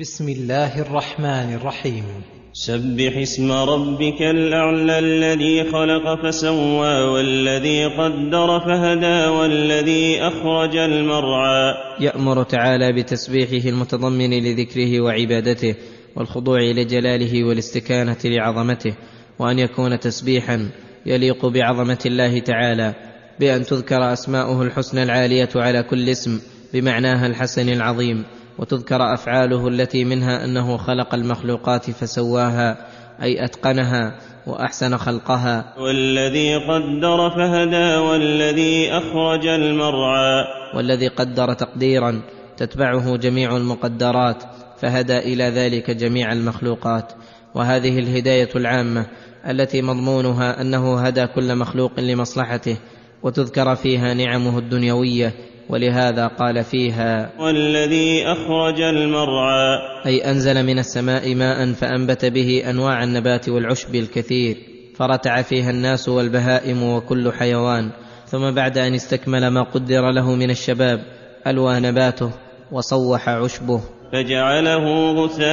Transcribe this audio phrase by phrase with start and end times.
[0.00, 2.04] بسم الله الرحمن الرحيم.
[2.52, 11.74] سبح اسم ربك الأعلى الذي خلق فسوى والذي قدر فهدى والذي أخرج المرعى.
[12.00, 15.74] يأمر تعالى بتسبيحه المتضمن لذكره وعبادته
[16.16, 18.94] والخضوع لجلاله والاستكانة لعظمته
[19.38, 20.70] وأن يكون تسبيحا
[21.06, 22.94] يليق بعظمة الله تعالى
[23.40, 26.40] بأن تذكر أسماؤه الحسنى العالية على كل اسم
[26.72, 28.24] بمعناها الحسن العظيم.
[28.58, 32.76] وتذكر أفعاله التي منها أنه خلق المخلوقات فسواها
[33.22, 35.74] أي أتقنها وأحسن خلقها.
[35.78, 40.44] والذي قدر فهدى والذي أخرج المرعى.
[40.76, 42.22] والذي قدر تقديرا
[42.56, 44.42] تتبعه جميع المقدرات
[44.80, 47.12] فهدى إلى ذلك جميع المخلوقات.
[47.54, 49.06] وهذه الهداية العامة
[49.50, 52.76] التي مضمونها أنه هدى كل مخلوق لمصلحته
[53.22, 55.34] وتذكر فيها نعمه الدنيوية
[55.68, 59.78] ولهذا قال فيها والذي أخرج المرعى.
[60.06, 64.56] أي أنزل من السماء ماء فأنبت به أنواع النبات والعشب الكثير
[64.96, 67.90] فرتع فيها الناس والبهائم وكل حيوان
[68.26, 71.00] ثم بعد أن استكمل ما قدر له من الشباب
[71.46, 72.30] ألوى نباته
[72.72, 73.80] وصوح عشبه.
[74.12, 75.44] فجعله غثاء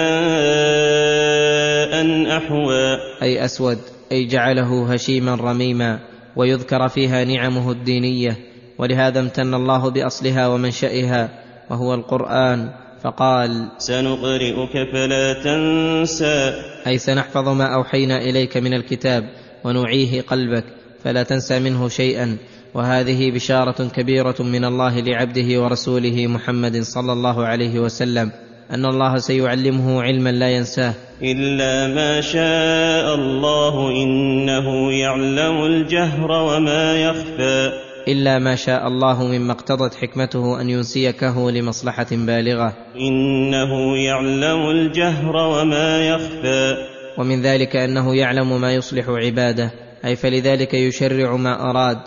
[2.38, 2.98] أحوى.
[3.22, 3.78] أي أسود
[4.12, 6.00] أي جعله هشيما رميما
[6.36, 8.51] ويذكر فيها نعمه الدينية.
[8.82, 11.30] ولهذا امتن الله بأصلها ومنشئها
[11.70, 12.70] وهو القرآن
[13.04, 16.54] فقال سنقرئك فلا تنسى.
[16.88, 19.24] أي سنحفظ ما أوحينا إليك من الكتاب
[19.64, 20.64] ونعيه قلبك
[21.04, 22.38] فلا تنسى منه شيئا.
[22.74, 28.32] وهذه بشارة كبيرة من الله لعبده ورسوله محمد صلى الله عليه وسلم
[28.72, 30.94] أن الله سيعلمه علما لا ينساه.
[31.22, 37.91] إلا ما شاء الله إنه يعلم الجهر وما يخفى.
[38.08, 42.74] إلا ما شاء الله مما اقتضت حكمته أن ينسيكه لمصلحة بالغة.
[42.96, 46.76] إنه يعلم الجهر وما يخفى.
[47.18, 49.72] ومن ذلك أنه يعلم ما يصلح عباده
[50.06, 51.98] أي فلذلك يشرع ما أراد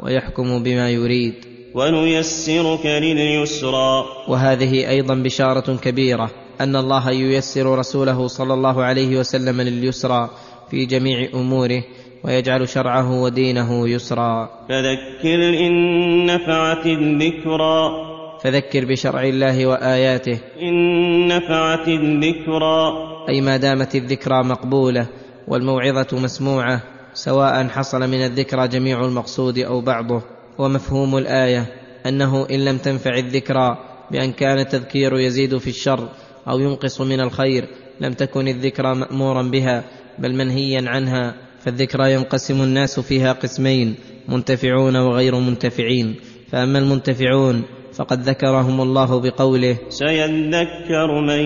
[0.00, 1.34] ويحكم بما يريد.
[1.74, 4.04] ونيسرك لليسرى.
[4.28, 10.30] وهذه أيضا بشارة كبيرة أن الله ييسر رسوله صلى الله عليه وسلم لليسرى
[10.70, 11.82] في جميع أموره
[12.24, 14.50] ويجعل شرعه ودينه يسرا.
[14.68, 17.90] فذكر إن نفعت الذكرى.
[18.42, 20.38] فذكر بشرع الله وآياته.
[20.62, 22.92] إن نفعت الذكرى.
[23.28, 25.06] أي ما دامت الذكرى مقبولة
[25.48, 26.82] والموعظة مسموعة
[27.14, 30.22] سواء حصل من الذكرى جميع المقصود أو بعضه.
[30.58, 31.66] ومفهوم الآية
[32.06, 33.78] أنه إن لم تنفع الذكرى
[34.10, 36.08] بأن كان التذكير يزيد في الشر
[36.48, 37.64] أو ينقص من الخير
[38.00, 39.84] لم تكن الذكرى مأمورا بها
[40.18, 41.43] بل منهيا عنها.
[41.64, 43.94] فالذكرى ينقسم الناس فيها قسمين
[44.28, 46.14] منتفعون وغير منتفعين.
[46.52, 51.40] فأما المنتفعون فقد ذكرهم الله بقوله سيذكر من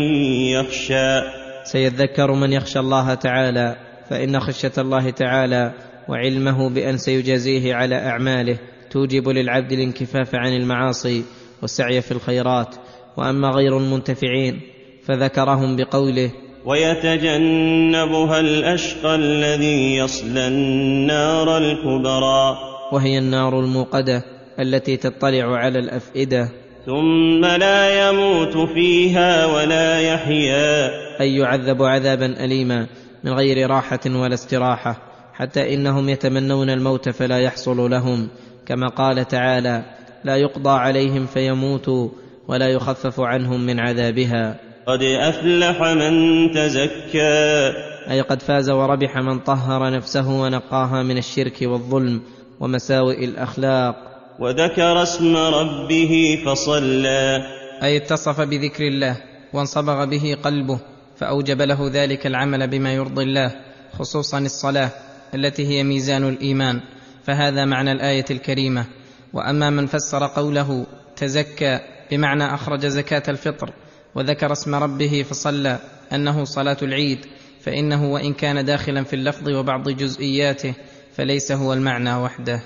[0.53, 1.21] يخشى.
[1.65, 3.77] سيذكر من يخشى الله تعالى
[4.11, 5.73] فإن خشية الله تعالى
[6.09, 8.59] وعلمه بأن سيجازيه على أعماله
[8.91, 11.25] توجب للعبد الانكفاف عن المعاصي
[11.63, 12.75] والسعي في الخيرات.
[13.17, 14.61] وأما غير المنتفعين
[15.05, 16.31] فذكرهم بقوله
[16.69, 22.59] ويتجنبها الأشقى الذي يصلى النار الكبرى.
[22.93, 24.25] وهي النار الموقدة
[24.61, 26.49] التي تطلع على الأفئدة.
[26.87, 30.91] ثم لا يموت فيها ولا يحيا.
[31.21, 32.87] أي يعذب عذابا اليما
[33.25, 34.97] من غير راحة ولا استراحة
[35.33, 38.29] حتى إنهم يتمنون الموت فلا يحصل لهم.
[38.67, 39.83] كما قال تعالى
[40.25, 42.09] لا يقضى عليهم فيموتوا
[42.49, 44.68] ولا يخفف عنهم من عذابها.
[44.89, 46.13] قد أفلح من
[46.51, 47.73] تزكى.
[48.11, 52.23] أي قد فاز وربح من طهر نفسه ونقاها من الشرك والظلم
[52.61, 53.97] ومساوئ الأخلاق.
[54.39, 57.43] وذكر اسم ربه فصلى.
[57.83, 59.17] أي اتصف بذكر الله
[59.53, 60.81] وانصبغ به قلبه
[61.17, 63.55] فأوجب له ذلك العمل بما يرضي الله
[63.99, 64.91] خصوصا الصلاة
[65.35, 66.81] التي هي ميزان الإيمان.
[67.25, 68.85] فهذا معنى الآية الكريمة.
[69.33, 73.71] وأما من فسر قوله تزكى بمعنى أخرج زكاة الفطر
[74.15, 75.79] وذكر اسم ربه فصلى
[76.13, 77.19] أنه صلاة العيد
[77.61, 80.75] فإنه وإن كان داخلا في اللفظ وبعض جزئياته
[81.15, 82.61] فليس هو المعنى وحده.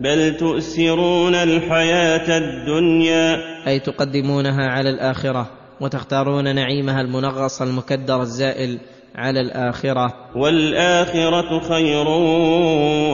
[0.00, 3.36] بل تؤثرون الحياة الدنيا.
[3.66, 5.50] أي تقدمونها على الآخرة
[5.80, 8.78] وتختارون نعيمها المنغص المكدر الزائل
[9.14, 10.14] على الآخرة.
[10.36, 12.08] والآخرة خير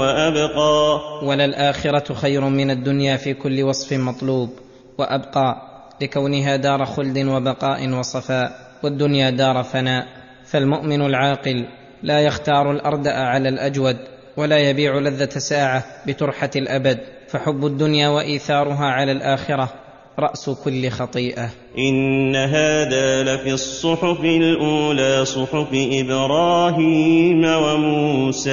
[0.00, 1.00] وأبقى.
[1.23, 4.50] وللآخرة خير من الدنيا في كل وصف مطلوب
[4.99, 5.74] وأبقى.
[6.00, 8.52] لكونها دار خلد وبقاء وصفاء
[8.82, 10.06] والدنيا دار فناء
[10.46, 11.67] فالمؤمن العاقل
[12.02, 13.96] لا يختار الاردأ على الأجود
[14.37, 16.99] ولا يبيع لذة ساعة بترحة الأبد
[17.29, 19.69] فحب الدنيا وإيثارها على الآخرة
[20.19, 21.50] رأس كل خطيئة.
[21.79, 28.50] إن هذا لفي الصحف الأولى صحف إبراهيم وموسى.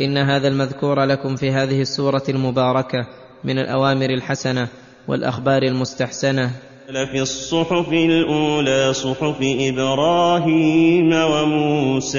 [0.00, 3.06] إن هذا المذكور لكم في هذه السورة المباركة
[3.44, 4.68] من الأوامر الحسنة.
[5.10, 6.50] والأخبار المستحسنة.
[6.88, 12.18] لفي الصحف الأولى صحف إبراهيم وموسى.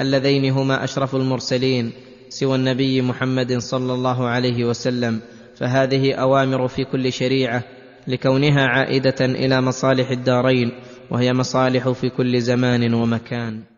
[0.00, 1.92] اللذين هما أشرف المرسلين
[2.28, 5.20] سوى النبي محمد صلى الله عليه وسلم.
[5.56, 7.64] فهذه أوامر في كل شريعة
[8.06, 10.72] لكونها عائدة إلى مصالح الدارين
[11.10, 13.77] وهي مصالح في كل زمان ومكان.